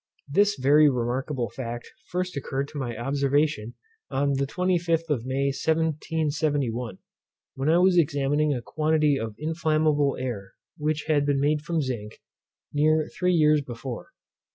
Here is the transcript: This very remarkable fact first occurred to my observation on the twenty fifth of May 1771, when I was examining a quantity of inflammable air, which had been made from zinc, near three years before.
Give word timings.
This 0.27 0.57
very 0.59 0.89
remarkable 0.89 1.51
fact 1.51 1.87
first 2.09 2.35
occurred 2.35 2.67
to 2.69 2.79
my 2.79 2.97
observation 2.97 3.75
on 4.09 4.33
the 4.33 4.47
twenty 4.47 4.79
fifth 4.79 5.11
of 5.11 5.27
May 5.27 5.49
1771, 5.49 6.97
when 7.53 7.69
I 7.69 7.77
was 7.77 7.99
examining 7.99 8.51
a 8.51 8.63
quantity 8.63 9.19
of 9.19 9.35
inflammable 9.37 10.17
air, 10.19 10.53
which 10.75 11.05
had 11.07 11.23
been 11.23 11.39
made 11.39 11.61
from 11.61 11.83
zinc, 11.83 12.17
near 12.73 13.07
three 13.15 13.33
years 13.33 13.61
before. 13.61 14.07